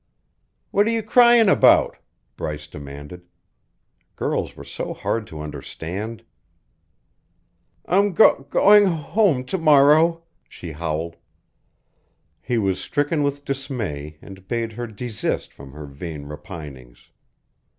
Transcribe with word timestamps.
"What 0.71 0.87
are 0.87 0.89
you 0.89 1.03
crying 1.03 1.47
about?" 1.47 1.95
Bryce 2.35 2.65
demanded. 2.65 3.27
Girls 4.15 4.55
were 4.55 4.63
so 4.63 4.95
hard 4.95 5.27
to 5.27 5.41
understand. 5.41 6.23
"I'm 7.85 8.13
go 8.13 8.47
going 8.49 8.85
h 8.85 8.89
h 8.89 8.95
h 8.97 9.05
home 9.13 9.43
to 9.43 9.59
morrow," 9.59 10.23
she 10.49 10.71
howled. 10.71 11.17
He 12.41 12.57
was 12.57 12.79
stricken 12.81 13.21
with 13.21 13.45
dismay 13.45 14.17
and 14.23 14.47
bade 14.47 14.73
her 14.73 14.87
desist 14.87 15.53
from 15.53 15.73
her 15.73 15.85
vain 15.85 16.25
repinings. 16.25 17.11